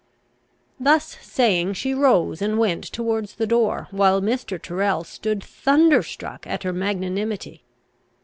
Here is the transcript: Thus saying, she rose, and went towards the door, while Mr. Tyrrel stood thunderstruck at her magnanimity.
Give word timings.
Thus 0.79 1.05
saying, 1.21 1.73
she 1.73 1.93
rose, 1.93 2.41
and 2.41 2.57
went 2.57 2.85
towards 2.85 3.35
the 3.35 3.45
door, 3.45 3.87
while 3.91 4.19
Mr. 4.19 4.59
Tyrrel 4.59 5.03
stood 5.03 5.43
thunderstruck 5.43 6.47
at 6.47 6.63
her 6.63 6.73
magnanimity. 6.73 7.61